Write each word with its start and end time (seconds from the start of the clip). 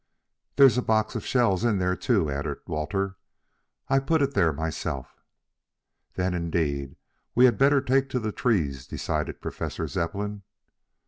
"There's 0.55 0.79
a 0.79 0.81
box 0.81 1.13
of 1.13 1.23
shells 1.27 1.63
in 1.63 1.77
there, 1.77 1.95
too," 1.95 2.27
added 2.31 2.57
Walter. 2.65 3.17
"I 3.87 3.99
put 3.99 4.23
it 4.23 4.33
there 4.33 4.51
myself." 4.51 5.15
"Then, 6.15 6.33
indeed, 6.33 6.95
we 7.35 7.45
had 7.45 7.59
better 7.59 7.81
take 7.81 8.09
to 8.09 8.19
the 8.19 8.31
trees," 8.31 8.87
decided 8.87 9.41
Professor 9.41 9.87
Zepplin. 9.87 10.41